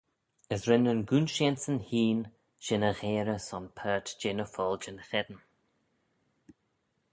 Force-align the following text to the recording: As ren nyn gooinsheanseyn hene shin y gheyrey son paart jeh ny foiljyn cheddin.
As 0.53 0.63
ren 0.69 0.83
nyn 0.85 1.01
gooinsheanseyn 1.09 1.79
hene 1.89 2.31
shin 2.65 2.87
y 2.89 2.91
gheyrey 3.01 3.41
son 3.47 3.65
paart 3.81 4.07
jeh 4.19 4.35
ny 4.39 4.47
foiljyn 4.55 4.99
cheddin. 5.11 5.41